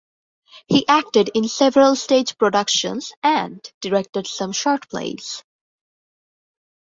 He 0.67 0.87
acted 0.87 1.29
in 1.35 1.47
several 1.47 1.95
stage 1.95 2.35
productions 2.39 3.13
and 3.21 3.61
directed 3.81 4.25
some 4.25 4.51
short 4.51 4.89
plays. 4.89 5.43